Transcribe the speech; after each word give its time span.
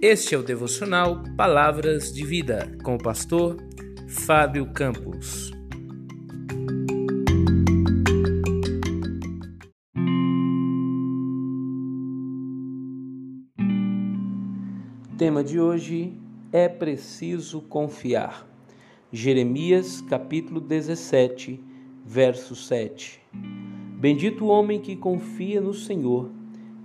Este 0.00 0.36
é 0.36 0.38
o 0.38 0.44
devocional 0.44 1.24
Palavras 1.36 2.12
de 2.12 2.24
Vida 2.24 2.70
com 2.84 2.94
o 2.94 2.98
pastor 2.98 3.56
Fábio 4.06 4.72
Campos. 4.72 5.50
Tema 15.18 15.42
de 15.42 15.58
hoje 15.58 16.12
é 16.52 16.68
preciso 16.68 17.60
confiar. 17.62 18.48
Jeremias 19.10 20.00
capítulo 20.02 20.60
17, 20.60 21.60
verso 22.06 22.54
7. 22.54 23.20
Bendito 23.98 24.44
o 24.44 24.48
homem 24.48 24.80
que 24.80 24.94
confia 24.94 25.60
no 25.60 25.74
Senhor 25.74 26.30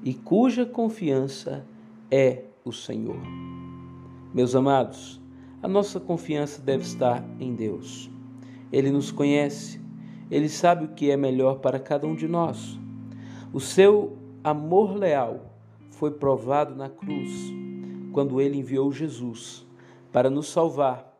e 0.03 0.15
cuja 0.15 0.65
confiança 0.65 1.63
é 2.09 2.45
o 2.63 2.71
Senhor. 2.71 3.19
Meus 4.33 4.55
amados, 4.55 5.21
a 5.61 5.67
nossa 5.67 5.99
confiança 5.99 6.61
deve 6.61 6.83
estar 6.83 7.23
em 7.39 7.55
Deus. 7.55 8.09
Ele 8.71 8.91
nos 8.91 9.11
conhece, 9.11 9.79
ele 10.29 10.49
sabe 10.49 10.85
o 10.85 10.89
que 10.89 11.11
é 11.11 11.17
melhor 11.17 11.59
para 11.59 11.79
cada 11.79 12.07
um 12.07 12.15
de 12.15 12.27
nós. 12.27 12.79
O 13.53 13.59
seu 13.59 14.17
amor 14.43 14.95
leal 14.95 15.53
foi 15.91 16.11
provado 16.11 16.75
na 16.75 16.89
cruz, 16.89 17.31
quando 18.11 18.41
ele 18.41 18.57
enviou 18.57 18.91
Jesus 18.91 19.65
para 20.11 20.29
nos 20.29 20.47
salvar 20.47 21.13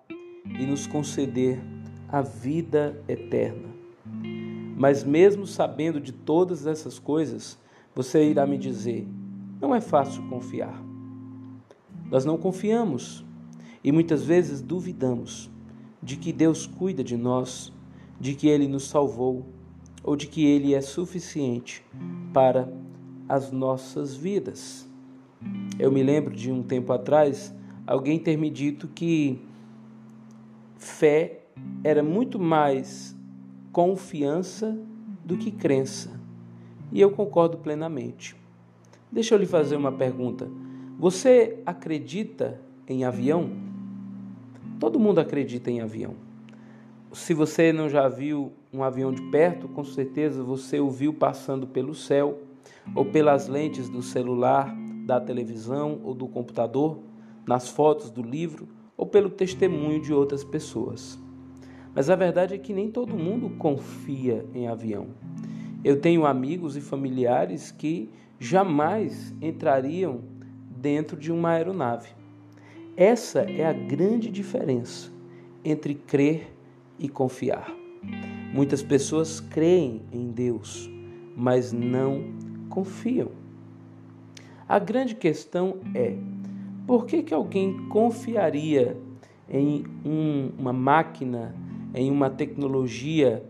e 0.60 0.66
nos 0.66 0.88
conceder 0.88 1.62
a 2.10 2.22
vida 2.22 3.02
eterna. 3.08 3.70
Mas, 4.76 5.04
mesmo 5.04 5.46
sabendo 5.46 6.02
de 6.02 6.12
todas 6.12 6.68
essas 6.68 7.00
coisas, 7.00 7.58
você 7.96 8.30
irá 8.30 8.46
me 8.46 8.58
dizer: 8.58 9.08
não 9.62 9.74
é 9.74 9.80
fácil 9.80 10.28
confiar. 10.30 10.93
Nós 12.10 12.26
não 12.26 12.38
confiamos 12.38 13.26
e 13.84 13.92
muitas 13.92 14.24
vezes 14.24 14.62
duvidamos 14.62 15.50
de 16.02 16.18
que 16.18 16.34
Deus 16.34 16.66
cuida 16.66 17.04
de 17.04 17.18
nós, 17.18 17.72
de 18.20 18.36
que 18.36 18.48
Ele 18.48 18.68
nos 18.68 18.88
salvou 18.88 19.46
ou 20.04 20.16
de 20.16 20.28
que 20.28 20.46
Ele 20.46 20.74
é 20.74 20.82
suficiente 20.82 21.84
para 22.34 22.72
as 23.28 23.52
nossas 23.52 24.16
vidas. 24.16 24.88
Eu 25.80 25.92
me 25.92 26.04
lembro 26.04 26.36
de 26.36 26.52
um 26.52 26.62
tempo 26.62 26.92
atrás 26.94 27.54
alguém 27.86 28.20
ter 28.20 28.38
me 28.38 28.50
dito 28.50 28.88
que 28.88 29.42
fé 30.78 31.42
era 31.84 32.04
muito 32.04 32.40
mais 32.40 33.16
confiança 33.72 34.78
do 35.24 35.38
que 35.38 35.52
crença. 35.52 36.20
E 36.92 37.02
eu 37.02 37.12
concordo 37.12 37.58
plenamente. 37.58 38.36
Deixa 39.12 39.36
eu 39.36 39.40
lhe 39.40 39.46
fazer 39.46 39.76
uma 39.76 39.92
pergunta. 39.92 40.50
Você 40.98 41.60
acredita 41.66 42.60
em 42.88 43.04
avião? 43.04 43.50
Todo 44.80 45.00
mundo 45.00 45.20
acredita 45.20 45.72
em 45.72 45.82
avião. 45.82 46.16
Se 47.12 47.34
você 47.34 47.74
não 47.74 47.90
já 47.90 48.08
viu 48.08 48.52
um 48.72 48.84
avião 48.84 49.12
de 49.12 49.22
perto, 49.30 49.68
com 49.68 49.84
certeza 49.84 50.44
você 50.44 50.80
o 50.80 50.90
viu 50.90 51.14
passando 51.14 51.68
pelo 51.68 51.94
céu 51.94 52.40
ou 52.96 53.06
pelas 53.06 53.48
lentes 53.48 53.90
do 53.90 54.02
celular, 54.02 54.74
da 55.06 55.20
televisão 55.20 56.00
ou 56.04 56.14
do 56.14 56.28
computador, 56.28 57.00
nas 57.46 57.68
fotos 57.68 58.10
do 58.10 58.22
livro 58.22 58.68
ou 58.96 59.06
pelo 59.06 59.30
testemunho 59.30 60.02
de 60.02 60.14
outras 60.14 60.44
pessoas. 60.44 61.20
Mas 61.94 62.10
a 62.10 62.16
verdade 62.16 62.54
é 62.54 62.58
que 62.58 62.74
nem 62.74 62.90
todo 62.90 63.18
mundo 63.18 63.50
confia 63.58 64.46
em 64.54 64.68
avião. 64.68 65.08
Eu 65.84 66.00
tenho 66.00 66.26
amigos 66.26 66.78
e 66.78 66.82
familiares 66.82 67.72
que 67.72 68.10
jamais 68.40 69.34
entrariam 69.42 70.22
dentro 70.84 71.16
de 71.16 71.32
uma 71.32 71.52
aeronave. 71.52 72.10
Essa 72.98 73.40
é 73.40 73.66
a 73.66 73.72
grande 73.72 74.30
diferença 74.30 75.10
entre 75.64 75.96
crer 75.96 76.54
e 77.00 77.08
confiar. 77.08 77.74
Muitas 78.54 78.84
pessoas 78.84 79.40
creem 79.40 80.02
em 80.12 80.30
Deus, 80.30 80.92
mas 81.38 81.72
não 81.72 82.26
confiam. 82.70 83.32
A 84.68 84.78
grande 84.78 85.16
questão 85.16 85.78
é: 85.96 86.18
por 86.86 87.06
que, 87.06 87.24
que 87.24 87.34
alguém 87.34 87.88
confiaria 87.88 88.98
em 89.50 89.86
um, 90.06 90.52
uma 90.60 90.74
máquina, 90.74 91.56
em 91.96 92.12
uma 92.12 92.30
tecnologia 92.30 93.42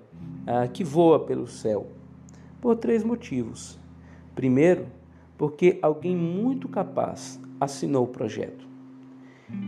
ah, 0.45 0.67
que 0.67 0.83
voa 0.83 1.19
pelo 1.19 1.47
céu? 1.47 1.87
Por 2.61 2.75
três 2.75 3.03
motivos. 3.03 3.79
Primeiro, 4.35 4.85
porque 5.43 5.77
alguém 5.81 6.15
muito 6.15 6.69
capaz 6.69 7.37
assinou 7.59 8.05
o 8.05 8.07
projeto. 8.07 8.65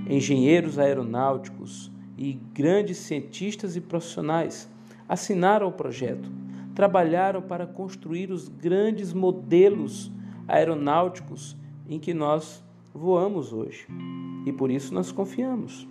Engenheiros 0.09 0.79
aeronáuticos 0.79 1.91
e 2.17 2.39
grandes 2.53 2.95
cientistas 2.99 3.75
e 3.75 3.81
profissionais 3.81 4.69
assinaram 5.05 5.67
o 5.67 5.73
projeto, 5.73 6.31
trabalharam 6.73 7.41
para 7.41 7.67
construir 7.67 8.31
os 8.31 8.47
grandes 8.47 9.11
modelos 9.11 10.09
aeronáuticos 10.47 11.57
em 11.89 11.99
que 11.99 12.13
nós 12.13 12.63
voamos 12.93 13.51
hoje. 13.51 13.85
E 14.45 14.53
por 14.53 14.71
isso 14.71 14.93
nós 14.93 15.11
confiamos. 15.11 15.85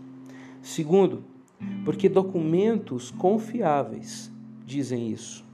Segundo, 0.63 1.23
porque 1.85 2.09
documentos 2.09 3.11
confiáveis 3.11 4.33
dizem 4.65 5.11
isso. 5.11 5.45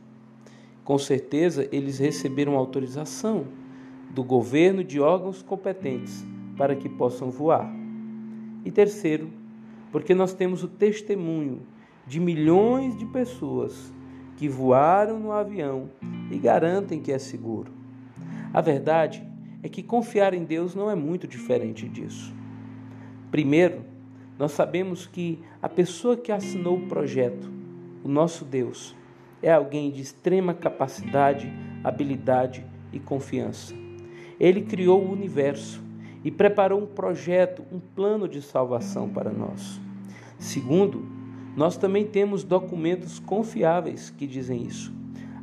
Com 0.84 0.98
certeza 0.98 1.68
eles 1.72 1.98
receberam 1.98 2.54
autorização 2.54 3.58
do 4.10 4.24
governo 4.24 4.82
de 4.82 5.00
órgãos 5.00 5.42
competentes 5.42 6.24
para 6.56 6.74
que 6.74 6.88
possam 6.88 7.30
voar. 7.30 7.72
E 8.64 8.70
terceiro, 8.70 9.30
porque 9.90 10.14
nós 10.14 10.32
temos 10.32 10.62
o 10.62 10.68
testemunho 10.68 11.62
de 12.06 12.20
milhões 12.20 12.98
de 12.98 13.06
pessoas 13.06 13.92
que 14.36 14.48
voaram 14.48 15.18
no 15.18 15.32
avião 15.32 15.90
e 16.30 16.38
garantem 16.38 17.00
que 17.00 17.12
é 17.12 17.18
seguro. 17.18 17.72
A 18.52 18.60
verdade 18.60 19.26
é 19.62 19.68
que 19.68 19.82
confiar 19.82 20.34
em 20.34 20.44
Deus 20.44 20.74
não 20.74 20.90
é 20.90 20.94
muito 20.94 21.26
diferente 21.26 21.88
disso. 21.88 22.34
Primeiro, 23.30 23.84
nós 24.38 24.52
sabemos 24.52 25.06
que 25.06 25.38
a 25.62 25.68
pessoa 25.68 26.16
que 26.16 26.32
assinou 26.32 26.78
o 26.78 26.86
projeto, 26.88 27.50
o 28.02 28.08
nosso 28.08 28.44
Deus, 28.44 28.96
é 29.42 29.52
alguém 29.52 29.90
de 29.90 30.00
extrema 30.00 30.54
capacidade, 30.54 31.52
habilidade 31.84 32.64
e 32.92 32.98
confiança. 32.98 33.79
Ele 34.40 34.62
criou 34.62 35.04
o 35.04 35.12
universo 35.12 35.82
e 36.24 36.30
preparou 36.30 36.82
um 36.82 36.86
projeto, 36.86 37.62
um 37.70 37.78
plano 37.78 38.26
de 38.26 38.40
salvação 38.40 39.08
para 39.08 39.30
nós. 39.30 39.78
Segundo, 40.38 41.06
nós 41.54 41.76
também 41.76 42.06
temos 42.06 42.42
documentos 42.42 43.18
confiáveis 43.18 44.08
que 44.08 44.26
dizem 44.26 44.62
isso. 44.62 44.92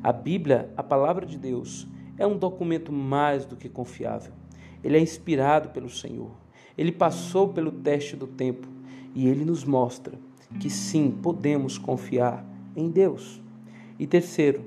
A 0.03 0.11
Bíblia, 0.11 0.71
a 0.75 0.81
palavra 0.81 1.25
de 1.25 1.37
Deus, 1.37 1.87
é 2.17 2.25
um 2.25 2.37
documento 2.37 2.91
mais 2.91 3.45
do 3.45 3.55
que 3.55 3.69
confiável. 3.69 4.33
Ele 4.83 4.97
é 4.97 4.99
inspirado 4.99 5.69
pelo 5.69 5.89
Senhor. 5.89 6.31
Ele 6.77 6.91
passou 6.91 7.49
pelo 7.49 7.71
teste 7.71 8.15
do 8.15 8.25
tempo 8.25 8.67
e 9.13 9.27
ele 9.27 9.45
nos 9.45 9.63
mostra 9.63 10.17
que 10.59 10.69
sim, 10.69 11.11
podemos 11.11 11.77
confiar 11.77 12.45
em 12.75 12.89
Deus. 12.89 13.41
E 13.99 14.07
terceiro, 14.07 14.65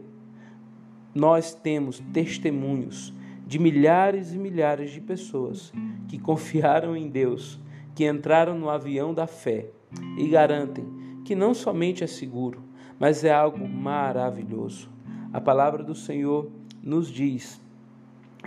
nós 1.15 1.55
temos 1.55 2.01
testemunhos 2.13 3.13
de 3.51 3.59
milhares 3.59 4.33
e 4.33 4.39
milhares 4.39 4.93
de 4.93 5.01
pessoas 5.01 5.73
que 6.07 6.21
confiaram 6.21 6.97
em 6.97 7.09
Deus, 7.09 7.59
que 7.97 8.09
entraram 8.09 8.57
no 8.57 8.71
avião 8.71 9.13
da 9.13 9.27
fé 9.27 9.73
e 10.17 10.29
garantem 10.29 10.85
que 11.25 11.35
não 11.35 11.53
somente 11.53 12.05
é 12.05 12.07
seguro, 12.07 12.63
mas 12.97 13.25
é 13.25 13.33
algo 13.33 13.69
maravilhoso. 13.69 14.89
A 15.33 15.41
palavra 15.41 15.83
do 15.83 15.97
Senhor 15.97 16.49
nos 16.81 17.11
diz 17.11 17.61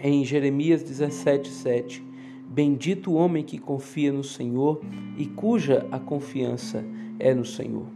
em 0.01 0.23
Jeremias 0.23 0.81
17:7, 0.81 2.01
Bendito 2.47 3.11
o 3.11 3.15
homem 3.15 3.43
que 3.43 3.57
confia 3.57 4.13
no 4.13 4.23
Senhor 4.23 4.79
e 5.17 5.25
cuja 5.25 5.85
a 5.91 5.99
confiança 5.99 6.81
é 7.19 7.33
no 7.33 7.43
Senhor. 7.43 7.87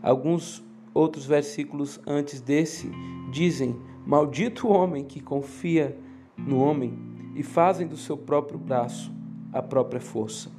Alguns 0.00 0.64
outros 0.94 1.26
versículos 1.26 2.00
antes 2.06 2.40
desse 2.40 2.88
dizem: 3.32 3.74
Maldito 4.06 4.68
o 4.68 4.72
homem 4.72 5.04
que 5.04 5.18
confia 5.18 5.98
no 6.38 6.58
homem 6.58 6.92
e 7.34 7.42
fazem 7.42 7.86
do 7.86 7.96
seu 7.96 8.16
próprio 8.16 8.58
braço 8.58 9.12
a 9.52 9.62
própria 9.62 10.00
força. 10.00 10.50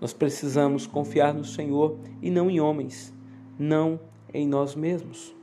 Nós 0.00 0.12
precisamos 0.12 0.86
confiar 0.86 1.34
no 1.34 1.44
Senhor 1.44 1.98
e 2.22 2.30
não 2.30 2.50
em 2.50 2.60
homens, 2.60 3.12
não 3.58 3.98
em 4.32 4.46
nós 4.46 4.74
mesmos. 4.74 5.34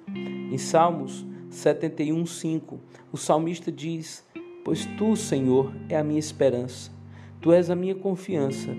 Em 0.52 0.58
Salmos 0.58 1.26
71:5, 1.50 2.80
o 3.12 3.18
salmista 3.18 3.72
diz: 3.72 4.26
Pois 4.64 4.86
tu, 4.98 5.16
Senhor, 5.16 5.74
é 5.90 5.98
a 5.98 6.04
minha 6.04 6.20
esperança, 6.20 6.92
tu 7.42 7.52
és 7.52 7.70
a 7.70 7.76
minha 7.76 7.96
confiança 7.96 8.76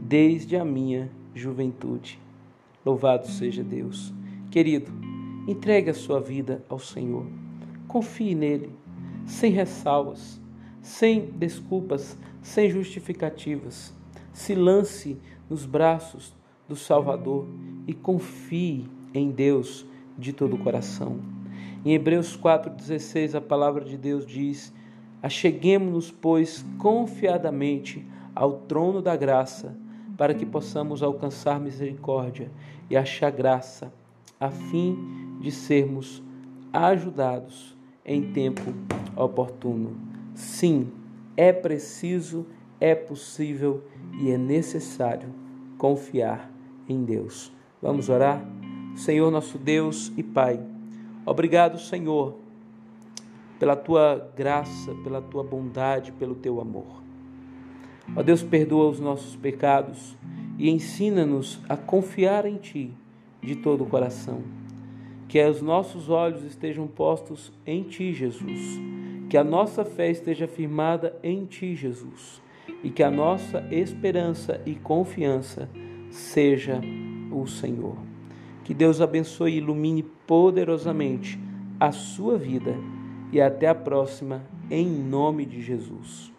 desde 0.00 0.56
a 0.56 0.64
minha 0.64 1.10
juventude. 1.34 2.18
Louvado 2.84 3.28
seja 3.28 3.62
Deus. 3.62 4.12
Querido, 4.50 4.90
entregue 5.46 5.90
a 5.90 5.94
sua 5.94 6.20
vida 6.20 6.64
ao 6.68 6.78
Senhor. 6.78 7.26
Confie 7.86 8.34
nele, 8.34 8.70
sem 9.26 9.52
ressalvas 9.52 10.39
sem 10.82 11.26
desculpas, 11.32 12.16
sem 12.42 12.70
justificativas. 12.70 13.92
Se 14.32 14.54
lance 14.54 15.18
nos 15.48 15.66
braços 15.66 16.34
do 16.68 16.76
Salvador 16.76 17.46
e 17.86 17.92
confie 17.92 18.88
em 19.12 19.30
Deus 19.30 19.84
de 20.16 20.32
todo 20.32 20.54
o 20.54 20.58
coração. 20.58 21.18
Em 21.84 21.92
Hebreus 21.92 22.36
4,16, 22.36 23.34
a 23.34 23.40
palavra 23.40 23.84
de 23.84 23.96
Deus 23.96 24.26
diz: 24.26 24.72
Acheguemos-nos, 25.22 26.10
pois, 26.10 26.64
confiadamente 26.78 28.06
ao 28.34 28.52
trono 28.52 29.02
da 29.02 29.16
graça, 29.16 29.76
para 30.16 30.34
que 30.34 30.46
possamos 30.46 31.02
alcançar 31.02 31.58
misericórdia 31.58 32.50
e 32.88 32.96
achar 32.96 33.30
graça, 33.30 33.92
a 34.38 34.50
fim 34.50 34.96
de 35.40 35.50
sermos 35.50 36.22
ajudados 36.72 37.76
em 38.04 38.32
tempo 38.32 38.72
oportuno. 39.16 40.09
Sim, 40.40 40.88
é 41.36 41.52
preciso, 41.52 42.46
é 42.80 42.94
possível 42.94 43.84
e 44.18 44.30
é 44.30 44.38
necessário 44.38 45.28
confiar 45.76 46.50
em 46.88 47.04
Deus. 47.04 47.52
Vamos 47.80 48.08
orar? 48.08 48.42
Senhor 48.96 49.30
nosso 49.30 49.58
Deus 49.58 50.10
e 50.16 50.22
Pai, 50.22 50.58
obrigado, 51.26 51.78
Senhor, 51.78 52.38
pela 53.58 53.76
tua 53.76 54.32
graça, 54.34 54.94
pela 55.04 55.20
tua 55.20 55.44
bondade, 55.44 56.10
pelo 56.12 56.34
teu 56.34 56.58
amor. 56.58 57.02
Ó 58.16 58.22
Deus, 58.22 58.42
perdoa 58.42 58.88
os 58.88 58.98
nossos 58.98 59.36
pecados 59.36 60.16
e 60.58 60.70
ensina-nos 60.70 61.60
a 61.68 61.76
confiar 61.76 62.46
em 62.46 62.56
Ti 62.56 62.94
de 63.42 63.56
todo 63.56 63.84
o 63.84 63.86
coração. 63.86 64.42
Que 65.28 65.44
os 65.44 65.60
nossos 65.60 66.08
olhos 66.08 66.42
estejam 66.44 66.86
postos 66.86 67.52
em 67.66 67.82
Ti, 67.82 68.14
Jesus. 68.14 68.80
Que 69.30 69.36
a 69.36 69.44
nossa 69.44 69.84
fé 69.84 70.10
esteja 70.10 70.48
firmada 70.48 71.16
em 71.22 71.44
Ti, 71.44 71.76
Jesus. 71.76 72.42
E 72.82 72.90
que 72.90 73.00
a 73.00 73.12
nossa 73.12 73.64
esperança 73.70 74.60
e 74.66 74.74
confiança 74.74 75.70
seja 76.10 76.80
o 77.30 77.46
Senhor. 77.46 77.96
Que 78.64 78.74
Deus 78.74 79.00
abençoe 79.00 79.52
e 79.52 79.58
ilumine 79.58 80.02
poderosamente 80.02 81.38
a 81.78 81.92
sua 81.92 82.36
vida. 82.36 82.74
E 83.30 83.40
até 83.40 83.68
a 83.68 83.74
próxima, 83.74 84.42
em 84.68 84.88
nome 84.88 85.46
de 85.46 85.62
Jesus. 85.62 86.32